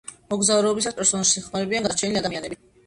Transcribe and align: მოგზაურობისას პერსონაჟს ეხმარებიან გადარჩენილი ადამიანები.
მოგზაურობისას 0.33 0.97
პერსონაჟს 1.01 1.37
ეხმარებიან 1.43 1.87
გადარჩენილი 1.91 2.25
ადამიანები. 2.25 2.65